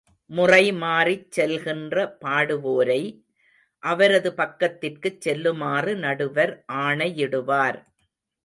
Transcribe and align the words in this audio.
முறை 0.31 0.71
மாறிச் 0.73 1.31
செல்கின்ற 1.31 1.95
பாடுவோரை, 2.21 2.99
அவரது 3.83 4.31
பக்கத்திற்குச் 4.31 5.21
செல்லுமாறு 5.21 5.95
நடுவர் 5.97 6.53
ஆணையிடுவார். 6.81 7.79